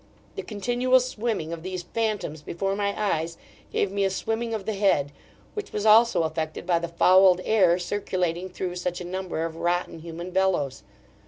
[0.35, 3.37] The continual swimming of these phantoms before my eyes,
[3.71, 5.11] gave me a swimming of the head;
[5.53, 9.99] which was also affected by the fouled air, circulating through such a number of rotten
[9.99, 10.81] human bellows.